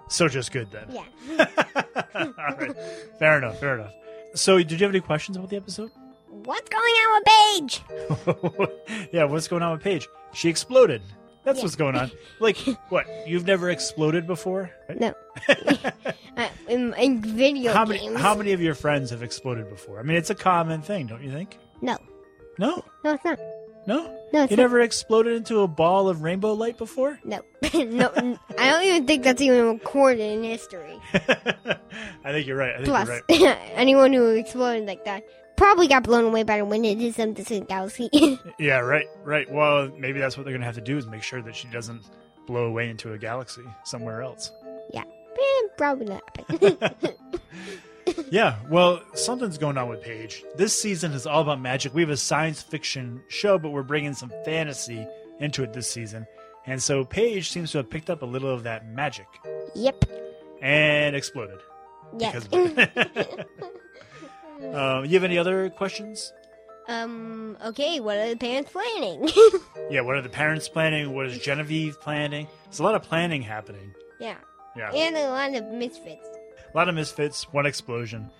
So 0.08 0.26
just 0.28 0.52
good 0.52 0.70
then. 0.70 0.87
Yeah. 0.90 1.46
All 2.14 2.56
right. 2.58 2.75
Fair 3.18 3.38
enough. 3.38 3.60
Fair 3.60 3.75
enough. 3.78 3.92
So, 4.34 4.58
did 4.58 4.72
you 4.72 4.78
have 4.78 4.90
any 4.94 5.00
questions 5.00 5.37
about 5.37 5.50
the 5.50 5.56
episode? 5.56 5.90
What's 6.28 6.68
going 6.70 6.82
on 6.82 7.20
with 7.20 8.87
Paige? 8.87 9.08
yeah, 9.12 9.25
what's 9.25 9.49
going 9.49 9.62
on 9.62 9.72
with 9.72 9.82
Paige? 9.82 10.08
She 10.32 10.49
exploded. 10.49 11.02
That's 11.50 11.59
Yeah. 11.59 11.64
what's 11.64 11.76
going 11.76 11.97
on. 11.97 12.11
Like, 12.40 12.57
what? 12.88 13.07
You've 13.26 13.47
never 13.47 13.69
exploded 13.71 14.26
before? 14.26 14.71
No. 14.99 15.14
uh, 16.37 16.49
in, 16.69 16.95
in 16.95 17.21
video 17.21 17.73
how 17.73 17.85
games. 17.85 18.04
many? 18.04 18.16
How 18.23 18.35
many 18.35 18.52
of 18.52 18.61
your 18.62 18.75
friends 18.75 19.11
have 19.11 19.23
exploded 19.23 19.69
before? 19.69 19.99
I 20.00 20.02
mean, 20.02 20.16
it's 20.16 20.30
a 20.30 20.35
common 20.35 20.80
thing, 20.83 21.07
don't 21.07 21.23
you 21.23 21.30
think? 21.30 21.59
No. 21.83 21.97
No, 22.59 22.85
No, 23.04 23.14
it's 23.14 23.25
not. 23.25 23.38
no. 23.87 24.16
No, 24.33 24.42
it's 24.45 24.50
You 24.52 24.57
not. 24.57 24.62
never 24.62 24.80
exploded 24.80 25.35
into 25.35 25.61
a 25.61 25.66
ball 25.69 26.09
of 26.09 26.23
rainbow 26.23 26.52
light 26.54 26.78
before? 26.78 27.19
No. 27.25 27.40
no. 27.75 28.38
I 28.59 28.71
don't 28.71 28.85
even 28.85 29.07
think 29.07 29.25
that's 29.25 29.40
even 29.42 29.66
recorded 29.69 30.21
in 30.21 30.42
history. 30.45 30.99
I 31.14 32.33
think 32.33 32.47
you're 32.47 32.57
right. 32.57 32.73
I 32.75 32.76
think 32.76 32.88
Plus, 32.88 33.09
you're 33.28 33.49
right. 33.50 33.59
anyone 33.75 34.12
who 34.12 34.28
exploded 34.30 34.87
like 34.87 35.04
that 35.04 35.25
probably 35.60 35.86
got 35.86 36.02
blown 36.02 36.24
away 36.24 36.42
by 36.42 36.56
the 36.56 36.64
wind 36.64 36.86
into 36.86 37.12
some 37.12 37.34
distant 37.34 37.68
galaxy. 37.68 38.08
Yeah, 38.58 38.78
right, 38.78 39.06
right. 39.24 39.50
Well, 39.50 39.90
maybe 39.98 40.18
that's 40.18 40.36
what 40.36 40.44
they're 40.44 40.54
gonna 40.54 40.64
have 40.64 40.74
to 40.76 40.80
do 40.80 40.96
is 40.96 41.06
make 41.06 41.22
sure 41.22 41.42
that 41.42 41.54
she 41.54 41.68
doesn't 41.68 42.02
blow 42.46 42.64
away 42.64 42.88
into 42.88 43.12
a 43.12 43.18
galaxy 43.18 43.62
somewhere 43.84 44.22
else. 44.22 44.52
yeah. 44.92 45.04
Eh, 45.04 45.68
probably 45.76 46.06
not. 46.06 46.22
Yeah, 48.30 48.56
well, 48.68 49.02
something's 49.14 49.56
going 49.56 49.78
on 49.78 49.88
with 49.88 50.02
Paige. 50.02 50.42
This 50.56 50.80
season 50.80 51.12
is 51.12 51.26
all 51.26 51.42
about 51.42 51.60
magic. 51.60 51.94
We 51.94 52.02
have 52.02 52.10
a 52.10 52.16
science 52.16 52.60
fiction 52.60 53.22
show, 53.28 53.56
but 53.56 53.70
we're 53.70 53.84
bringing 53.84 54.14
some 54.14 54.32
fantasy 54.44 55.06
into 55.38 55.62
it 55.62 55.72
this 55.72 55.88
season. 55.88 56.26
And 56.66 56.82
so 56.82 57.04
Paige 57.04 57.50
seems 57.50 57.70
to 57.72 57.78
have 57.78 57.88
picked 57.88 58.10
up 58.10 58.22
a 58.22 58.26
little 58.26 58.52
of 58.52 58.64
that 58.64 58.88
magic 58.88 59.26
yep. 59.76 60.04
and 60.60 61.14
exploded. 61.14 61.60
Yes. 62.18 62.48
Um, 64.74 65.04
you 65.04 65.14
have 65.14 65.24
any 65.24 65.38
other 65.38 65.70
questions? 65.70 66.32
um. 66.88 67.56
Okay. 67.64 68.00
What 68.00 68.16
are 68.18 68.28
the 68.30 68.36
parents 68.36 68.70
planning? 68.72 69.28
Yeah, 69.90 70.02
what 70.02 70.14
are 70.14 70.22
the 70.22 70.28
parents 70.28 70.68
planning? 70.68 71.12
What 71.14 71.26
is 71.26 71.38
Genevieve 71.38 72.00
planning? 72.00 72.46
There's 72.64 72.78
a 72.78 72.84
lot 72.84 72.94
of 72.94 73.02
planning 73.02 73.42
happening. 73.42 73.92
yeah. 74.20 74.36
Yeah. 74.76 74.92
And 74.94 75.16
a 75.16 75.28
lot 75.30 75.52
of 75.54 75.66
misfits. 75.74 76.28
A 76.72 76.76
lot 76.76 76.88
of 76.88 76.94
misfits, 76.94 77.42
one 77.52 77.66
explosion. 77.66 78.30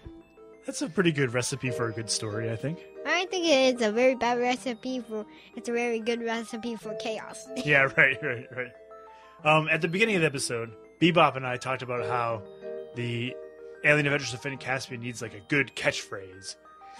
That's 0.64 0.80
a 0.80 0.88
pretty 0.88 1.10
good 1.10 1.34
recipe 1.34 1.70
for 1.72 1.88
a 1.88 1.92
good 1.92 2.08
story, 2.08 2.52
I 2.52 2.54
think. 2.56 2.78
I 3.04 3.26
think 3.26 3.46
it's 3.48 3.82
a 3.82 3.90
very 3.90 4.14
bad 4.14 4.38
recipe 4.38 5.00
for. 5.00 5.26
It's 5.56 5.68
a 5.68 5.72
very 5.72 5.98
good 5.98 6.22
recipe 6.22 6.76
for 6.76 6.94
chaos. 6.96 7.48
Yeah, 7.64 7.88
right, 7.96 8.16
right, 8.22 8.46
right. 8.56 8.72
Um, 9.44 9.68
at 9.68 9.80
the 9.80 9.88
beginning 9.88 10.14
of 10.14 10.20
the 10.20 10.28
episode, 10.28 10.70
Bebop 11.00 11.34
and 11.36 11.44
I 11.44 11.56
talked 11.56 11.82
about 11.82 12.06
how 12.06 12.42
the 12.94 13.34
Alien 13.84 14.06
Adventures 14.06 14.34
of 14.34 14.42
Finn 14.42 14.56
Caspian 14.58 15.00
needs 15.00 15.22
like 15.22 15.34
a 15.34 15.40
good 15.49 15.72
catchphrase. 15.75 16.56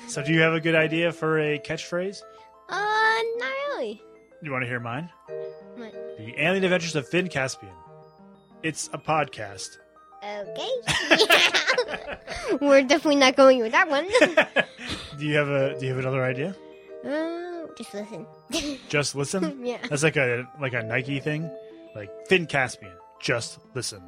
So, 0.09 0.23
do 0.25 0.33
you 0.33 0.41
have 0.41 0.55
a 0.55 0.61
good 0.61 0.75
idea 0.75 1.13
for 1.13 1.39
a 1.39 1.59
catchphrase? 1.59 2.23
Uh, 2.69 3.19
not 3.37 3.53
really. 3.69 4.03
You 4.43 4.51
want 4.53 4.63
to 4.63 4.69
hear 4.69 4.81
mine? 4.81 5.11
What? 5.77 5.93
The 6.19 6.35
Alien 6.43 6.65
Adventures 6.65 6.97
of 6.97 7.07
Finn 7.09 7.29
Caspian. 7.29 7.75
It's 8.63 8.89
a 8.93 8.99
podcast. 8.99 9.79
Okay. 10.25 10.71
We're 12.61 12.83
definitely 12.83 13.17
not 13.17 13.37
going 13.37 13.61
with 13.61 13.73
that 13.73 13.89
one. 13.89 14.07
do 15.19 15.27
you 15.27 15.37
have 15.37 15.49
a 15.49 15.79
Do 15.79 15.87
you 15.87 15.93
have 15.93 15.99
another 16.01 16.25
idea? 16.25 16.55
uh, 17.05 17.67
just 17.77 17.95
listen. 17.95 18.27
Just 18.89 19.15
listen. 19.15 19.65
yeah. 19.67 19.79
That's 19.89 20.03
like 20.03 20.17
a 20.17 20.47
like 20.61 20.75
a 20.75 20.83
Nike 20.83 21.21
thing, 21.21 21.51
like 21.95 22.11
Finn 22.29 22.47
Caspian. 22.47 22.93
Just 23.21 23.59
listen. 23.75 24.03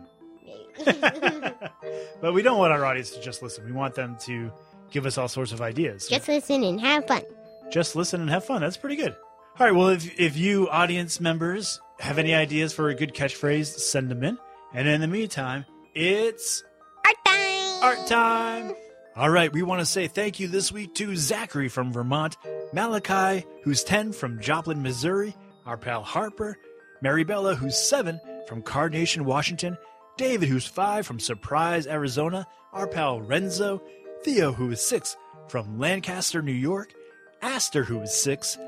but 2.21 2.33
we 2.35 2.43
don't 2.43 2.59
want 2.59 2.73
our 2.73 2.85
audience 2.85 3.11
to 3.11 3.21
just 3.21 3.43
listen. 3.43 3.65
We 3.65 3.73
want 3.73 3.95
them 3.95 4.17
to 4.23 4.53
give 4.91 5.07
us 5.07 5.19
all 5.19 5.29
sorts 5.29 5.53
of 5.53 5.61
ideas. 5.61 6.09
just 6.09 6.29
listen 6.29 6.63
and 6.65 6.81
have 6.81 7.07
fun. 7.07 7.23
just 7.71 7.97
listen 7.97 8.21
and 8.21 8.31
have 8.31 8.45
fun. 8.45 8.61
That's 8.61 8.77
pretty 8.77 8.97
good. 8.97 9.17
All 9.59 9.67
right. 9.67 9.75
Well, 9.75 9.89
if 9.89 10.19
if 10.19 10.37
you 10.37 10.69
audience 10.69 11.21
members 11.21 11.81
have 12.01 12.19
any 12.19 12.35
ideas 12.35 12.73
for 12.73 12.89
a 12.89 12.95
good 12.95 13.15
catchphrase, 13.15 13.67
send 13.67 14.11
them 14.11 14.23
in. 14.25 14.39
And 14.75 14.89
in 14.89 15.01
the 15.01 15.09
meantime, 15.09 15.67
it's 15.95 16.63
Art 17.05 17.17
time. 17.27 17.83
art 17.83 18.07
time. 18.07 18.75
All 19.15 19.29
right, 19.29 19.53
we 19.53 19.63
want 19.63 19.81
to 19.81 19.85
say 19.87 20.07
thank 20.07 20.41
you 20.41 20.49
this 20.49 20.73
week 20.73 20.95
to 20.95 21.15
Zachary 21.17 21.69
from 21.69 21.93
Vermont, 21.93 22.39
Malachi, 22.73 23.45
who's 23.63 23.85
10 23.85 24.15
from 24.15 24.41
Joplin, 24.41 24.83
Missouri, 24.83 25.37
our 25.67 25.77
pal 25.77 26.03
Harper, 26.03 26.57
Maribella, 27.05 27.55
who's 27.55 27.77
7 27.77 28.19
from 28.49 28.63
Carnation, 28.63 29.27
Washington, 29.27 29.77
David, 30.17 30.49
who's 30.49 30.67
5 30.67 31.07
from 31.07 31.19
Surprise, 31.19 31.87
Arizona, 31.87 32.47
our 32.73 32.87
pal 32.87 33.21
Renzo, 33.21 33.83
Theo, 34.25 34.53
who 34.53 34.71
is 34.71 34.81
6 34.81 35.17
from 35.49 35.79
Lancaster, 35.79 36.43
New 36.43 36.53
York, 36.53 36.95
Aster, 37.41 37.85
who 37.85 38.01
is 38.01 38.15
6, 38.15 38.59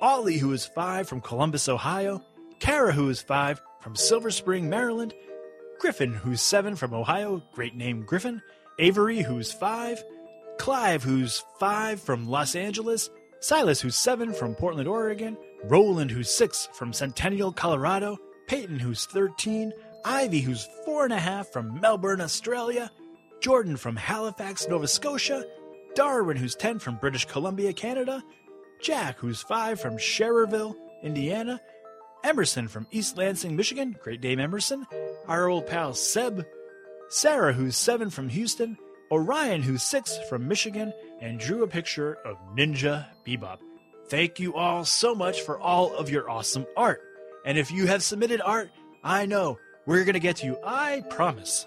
Ollie, 0.00 0.38
who 0.38 0.52
is 0.52 0.66
5 0.66 1.08
from 1.08 1.20
Columbus, 1.20 1.68
Ohio, 1.68 2.22
Kara, 2.58 2.92
who 2.92 3.08
is 3.08 3.20
5 3.20 3.60
from 3.80 3.94
Silver 3.94 4.30
Spring, 4.30 4.68
Maryland, 4.68 5.14
Griffin, 5.78 6.14
who's 6.14 6.40
seven 6.40 6.76
from 6.76 6.94
Ohio, 6.94 7.42
great 7.52 7.74
name 7.74 8.06
Griffin. 8.06 8.40
Avery, 8.78 9.20
who's 9.20 9.52
five. 9.52 10.02
Clive, 10.58 11.02
who's 11.02 11.44
five 11.60 12.00
from 12.00 12.26
Los 12.26 12.56
Angeles. 12.56 13.10
Silas, 13.40 13.82
who's 13.82 13.94
seven 13.94 14.32
from 14.32 14.54
Portland, 14.54 14.88
Oregon. 14.88 15.36
Roland, 15.64 16.10
who's 16.10 16.34
six 16.34 16.68
from 16.72 16.92
Centennial, 16.94 17.52
Colorado. 17.52 18.16
Peyton, 18.46 18.78
who's 18.78 19.04
13. 19.06 19.72
Ivy, 20.06 20.40
who's 20.40 20.66
four 20.94 21.02
and 21.02 21.12
a 21.12 21.18
half 21.18 21.48
from 21.48 21.80
Melbourne, 21.80 22.20
Australia. 22.20 22.88
Jordan 23.40 23.76
from 23.76 23.96
Halifax, 23.96 24.68
Nova 24.68 24.86
Scotia. 24.86 25.44
Darwin, 25.96 26.36
who's 26.36 26.54
10 26.54 26.78
from 26.78 26.98
British 26.98 27.24
Columbia, 27.24 27.72
Canada. 27.72 28.22
Jack, 28.80 29.18
who's 29.18 29.42
five 29.42 29.80
from 29.80 29.96
Schererville, 29.96 30.76
Indiana. 31.02 31.60
Emerson 32.22 32.68
from 32.68 32.86
East 32.92 33.18
Lansing, 33.18 33.56
Michigan. 33.56 33.96
Great 34.04 34.22
name, 34.22 34.38
Emerson. 34.38 34.86
Our 35.26 35.48
old 35.48 35.66
pal 35.66 35.94
Seb. 35.94 36.46
Sarah, 37.08 37.52
who's 37.52 37.76
seven 37.76 38.08
from 38.08 38.28
Houston. 38.28 38.78
Orion, 39.10 39.62
who's 39.62 39.82
six 39.82 40.16
from 40.28 40.46
Michigan. 40.46 40.92
And 41.20 41.40
drew 41.40 41.64
a 41.64 41.68
picture 41.68 42.18
of 42.24 42.36
Ninja 42.54 43.06
Bebop. 43.26 43.58
Thank 44.10 44.38
you 44.38 44.54
all 44.54 44.84
so 44.84 45.12
much 45.12 45.40
for 45.40 45.58
all 45.58 45.92
of 45.96 46.08
your 46.08 46.30
awesome 46.30 46.66
art. 46.76 47.00
And 47.44 47.58
if 47.58 47.72
you 47.72 47.88
have 47.88 48.04
submitted 48.04 48.40
art, 48.40 48.70
I 49.02 49.26
know 49.26 49.58
we're 49.86 50.04
going 50.04 50.14
to 50.14 50.20
get 50.20 50.36
to 50.36 50.46
you. 50.46 50.58
I 50.64 51.02
promise. 51.10 51.66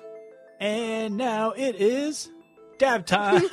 And 0.60 1.18
now 1.18 1.52
it 1.52 1.76
is 1.76 2.30
dab 2.78 3.06
time. 3.06 3.44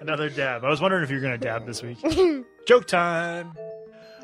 Another 0.00 0.30
dab. 0.30 0.64
I 0.64 0.68
was 0.68 0.80
wondering 0.80 1.02
if 1.02 1.10
you 1.10 1.16
were 1.16 1.22
going 1.22 1.38
to 1.38 1.44
dab 1.44 1.66
this 1.66 1.82
week. 1.82 1.98
Joke 2.66 2.86
time. 2.86 3.52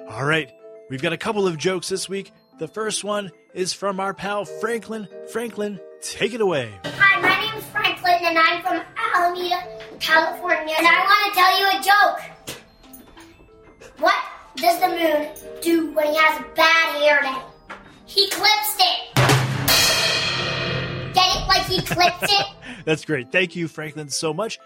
All 0.08 0.24
right. 0.24 0.52
We've 0.88 1.02
got 1.02 1.12
a 1.12 1.16
couple 1.16 1.48
of 1.48 1.58
jokes 1.58 1.88
this 1.88 2.08
week. 2.08 2.30
The 2.60 2.68
first 2.68 3.02
one 3.02 3.32
is 3.54 3.72
from 3.72 3.98
our 3.98 4.14
pal 4.14 4.44
Franklin. 4.44 5.08
Franklin, 5.32 5.80
take 6.00 6.32
it 6.32 6.40
away. 6.40 6.72
Hi, 6.84 7.20
my 7.20 7.40
name 7.40 7.54
is 7.58 7.64
Franklin, 7.66 8.18
and 8.22 8.38
I'm 8.38 8.62
from 8.62 8.82
Alameda, 8.96 9.66
California, 9.98 10.74
and 10.78 10.86
I 10.86 11.00
want 11.02 11.34
to 11.34 11.40
tell 11.40 11.58
you 11.58 11.66
a 11.66 11.82
joke. 11.82 12.20
What 13.98 14.14
does 14.54 14.80
the 14.80 14.88
moon 14.88 15.28
do 15.60 15.92
when 15.92 16.06
he 16.06 16.16
has 16.16 16.40
a 16.40 16.44
bad 16.54 17.02
hair 17.02 17.20
day? 17.22 17.55
He 18.06 18.28
clips 18.30 18.76
it. 18.78 19.14
Get 21.14 21.26
it? 21.36 21.48
Like 21.48 21.66
he 21.66 21.82
clips 21.82 22.22
it? 22.22 22.46
That's 22.84 23.04
great. 23.04 23.32
Thank 23.32 23.56
you, 23.56 23.66
Franklin, 23.66 24.08
so 24.08 24.32
much. 24.32 24.58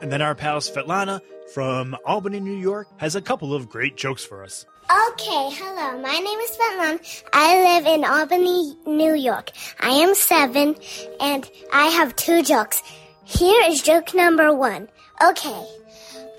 And 0.00 0.10
then 0.10 0.20
our 0.20 0.34
pal 0.34 0.58
Svetlana 0.58 1.20
from 1.54 1.96
Albany, 2.04 2.40
New 2.40 2.56
York, 2.56 2.88
has 2.98 3.14
a 3.16 3.22
couple 3.22 3.54
of 3.54 3.68
great 3.68 3.96
jokes 3.96 4.24
for 4.24 4.42
us. 4.42 4.66
Okay, 5.10 5.50
hello. 5.52 6.00
My 6.00 6.18
name 6.18 6.38
is 6.40 6.50
Svetlana. 6.50 7.24
I 7.32 7.78
live 7.78 7.86
in 7.86 8.04
Albany, 8.04 8.76
New 8.86 9.14
York. 9.14 9.50
I 9.80 9.90
am 9.90 10.14
seven, 10.14 10.76
and 11.20 11.48
I 11.72 11.86
have 11.86 12.16
two 12.16 12.42
jokes. 12.42 12.82
Here 13.24 13.62
is 13.68 13.82
joke 13.82 14.14
number 14.14 14.54
one. 14.54 14.88
Okay, 15.22 15.66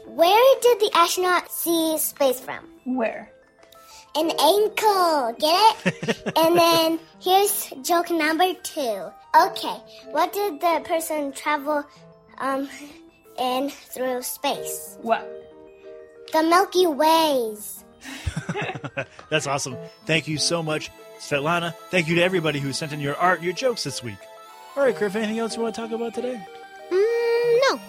where 0.08 0.56
did 0.62 0.80
the 0.80 0.92
astronaut 0.96 1.52
see 1.52 1.98
space 2.00 2.40
from? 2.40 2.66
Where? 2.86 3.32
An 4.16 4.32
ankle, 4.32 5.36
get 5.40 5.78
it? 5.86 6.34
and 6.38 6.58
then 6.58 7.00
here's 7.20 7.72
joke 7.84 8.10
number 8.10 8.54
two. 8.64 9.12
Okay, 9.40 9.78
what 10.12 10.34
did 10.34 10.60
the 10.60 10.82
person 10.84 11.32
travel 11.32 11.86
um 12.40 12.68
in 13.38 13.70
through 13.70 14.22
space? 14.24 14.98
What? 15.02 15.22
The 16.34 16.44
Milky 16.44 16.88
Ways. 16.88 17.84
That's 19.30 19.48
awesome. 19.48 19.78
Thank 20.06 20.28
you 20.28 20.38
so 20.38 20.64
much, 20.64 20.90
Svetlana. 21.20 21.76
Thank 21.90 22.08
you 22.08 22.16
to 22.16 22.22
everybody 22.22 22.60
who 22.60 22.74
sent 22.74 22.94
in 22.94 23.00
your 23.00 23.16
art, 23.16 23.42
your 23.42 23.54
jokes 23.54 23.84
this 23.84 24.04
week. 24.04 24.18
All 24.76 24.84
right, 24.84 24.96
Griff, 24.96 25.16
anything 25.16 25.40
else 25.40 25.56
you 25.56 25.62
want 25.62 25.76
to 25.76 25.82
talk 25.82 25.92
about 25.92 26.14
today? 26.14 26.42
Mm, 26.92 27.60
no. 27.70 27.80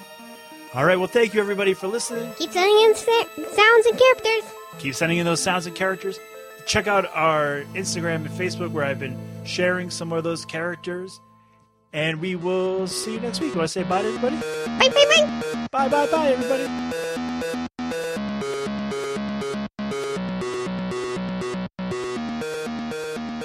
All 0.75 0.85
right, 0.85 0.97
well, 0.97 1.09
thank 1.09 1.35
you, 1.35 1.41
everybody, 1.41 1.75
for 1.75 1.89
listening. 1.89 2.33
Keep 2.39 2.53
sending 2.53 2.81
in 2.87 2.95
sa- 2.95 3.25
sounds 3.57 3.87
and 3.87 3.99
characters. 3.99 4.45
Keep 4.79 4.95
sending 4.95 5.19
in 5.19 5.27
those 5.27 5.43
sounds 5.43 5.67
and 5.67 5.75
characters. 5.75 6.19
Check 6.67 6.87
out 6.87 7.07
our 7.13 7.63
Instagram 7.75 8.17
and 8.27 8.29
Facebook 8.31 8.71
where 8.71 8.85
I've 8.85 9.01
been 9.01 9.19
sharing 9.45 9.91
some 9.91 10.13
of 10.13 10.23
those 10.23 10.45
characters. 10.45 11.21
And 11.93 12.21
we 12.21 12.37
will 12.37 12.87
see 12.87 13.15
you 13.15 13.21
next 13.21 13.41
week. 13.41 13.55
Want 13.57 13.65
to 13.67 13.73
say 13.73 13.83
bye 13.83 14.03
to 14.03 14.09
everybody? 14.09 14.37
Bye, 14.79 14.89
bye, 14.91 15.07
bye. 15.17 15.67
Bye, 15.73 15.89
bye, 15.89 16.07
bye, 16.07 16.29
everybody. 16.29 16.69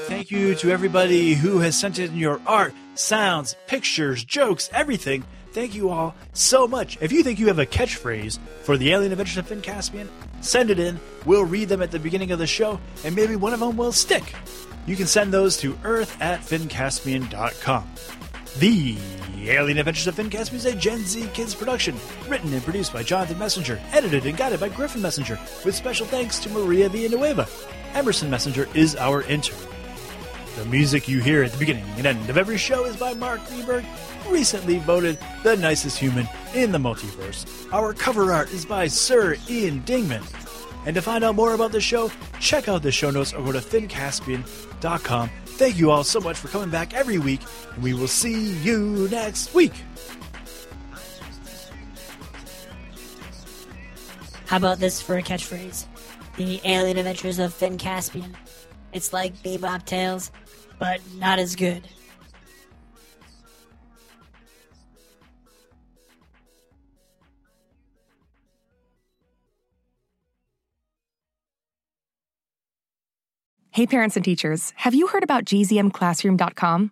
Thank 0.08 0.32
you 0.32 0.56
to 0.56 0.72
everybody 0.72 1.34
who 1.34 1.60
has 1.60 1.78
sent 1.78 2.00
in 2.00 2.16
your 2.16 2.40
art, 2.48 2.74
sounds, 2.96 3.56
pictures, 3.68 4.24
jokes, 4.24 4.70
everything. 4.74 5.24
Thank 5.56 5.74
you 5.74 5.90
all 5.90 6.14
so 6.34 6.68
much. 6.68 6.98
If 7.00 7.14
you 7.14 7.24
think 7.24 7.40
you 7.40 7.48
have 7.48 7.60
a 7.60 7.66
catchphrase 7.66 8.40
for 8.64 8.76
the 8.76 8.92
Alien 8.92 9.14
Adventures 9.14 9.38
of 9.38 9.48
Finn 9.48 9.62
Caspian, 9.62 10.10
send 10.42 10.70
it 10.70 10.80
in. 10.80 11.00
We'll 11.26 11.46
read 11.46 11.70
them 11.70 11.82
at 11.82 11.92
the 11.92 11.98
beginning 11.98 12.32
of 12.32 12.40
the 12.40 12.46
show, 12.46 12.78
and 13.06 13.16
maybe 13.16 13.38
one 13.38 13.54
of 13.54 13.62
them 13.62 13.78
will 13.78 13.94
stick. 13.94 14.36
You 14.86 14.98
can 14.98 15.08
send 15.08 15.34
those 15.34 15.56
to 15.60 15.80
earth 15.86 16.22
at 16.22 16.42
finncaspian.com. 16.42 17.90
The 18.60 18.98
Alien 19.48 19.78
Adventures 19.78 20.08
of 20.08 20.16
Finn 20.16 20.30
Caspian 20.30 20.58
is 20.58 20.66
a 20.66 20.76
Gen 20.76 21.00
Z 21.06 21.30
Kids 21.34 21.56
production, 21.56 21.96
written 22.28 22.52
and 22.52 22.62
produced 22.62 22.92
by 22.92 23.04
Jonathan 23.04 23.40
Messenger, 23.40 23.80
edited 23.94 24.26
and 24.26 24.36
guided 24.36 24.60
by 24.60 24.68
Griffin 24.68 25.02
Messenger, 25.02 25.40
with 25.64 25.74
special 25.74 26.06
thanks 26.06 26.38
to 26.40 26.50
Maria 26.50 26.90
Villanueva. 26.90 27.48
Emerson 27.94 28.30
Messenger 28.30 28.68
is 28.74 28.98
our 28.98 29.22
intern. 29.22 29.75
The 30.56 30.66
music 30.66 31.10
you 31.10 31.20
hear 31.20 31.44
at 31.44 31.52
the 31.52 31.58
beginning 31.58 31.84
and 31.98 32.06
end 32.06 32.30
of 32.30 32.38
every 32.38 32.58
show 32.58 32.86
is 32.86 32.96
by 32.96 33.14
Mark 33.14 33.46
Greenberg, 33.48 33.84
recently 34.30 34.80
voted 34.80 35.20
the 35.44 35.58
nicest 35.58 35.98
human 35.98 36.30
in 36.54 36.72
the 36.72 36.78
multiverse. 36.78 37.46
Our 37.74 37.94
cover 37.94 38.32
art 38.32 38.50
is 38.52 38.66
by 38.66 38.88
Sir 38.88 39.36
Ian 39.50 39.82
Dingman. 39.82 40.24
And 40.86 40.96
to 40.96 41.02
find 41.02 41.26
out 41.26 41.36
more 41.36 41.56
about 41.56 41.74
the 41.74 41.82
show, 41.82 42.10
check 42.40 42.70
out 42.70 42.84
the 42.84 42.92
show 42.92 43.12
notes 43.12 43.34
or 43.34 43.44
go 43.44 43.52
to 43.52 43.60
finncaspian.com. 43.60 45.30
Thank 45.46 45.78
you 45.78 45.92
all 45.92 46.06
so 46.06 46.22
much 46.22 46.38
for 46.38 46.48
coming 46.48 46.70
back 46.70 46.94
every 46.94 47.18
week, 47.18 47.42
and 47.74 47.84
we 47.84 47.94
will 47.94 48.08
see 48.08 48.54
you 48.62 49.10
next 49.12 49.54
week. 49.54 49.74
How 54.46 54.56
about 54.56 54.80
this 54.80 55.02
for 55.02 55.18
a 55.18 55.22
catchphrase? 55.22 55.86
The 56.38 56.62
Alien 56.64 56.98
Adventures 56.98 57.40
of 57.40 57.54
Finn 57.54 57.78
Caspian. 57.78 58.38
It's 58.96 59.12
like 59.12 59.36
Bebop 59.44 59.86
Tales, 59.86 60.32
but 60.80 61.02
not 61.18 61.38
as 61.38 61.54
good. 61.58 61.86
Hey, 73.72 73.86
parents 73.86 74.16
and 74.16 74.24
teachers, 74.24 74.72
have 74.78 74.96
you 74.96 75.08
heard 75.08 75.24
about 75.24 75.44
gzmclassroom.com? 75.44 76.92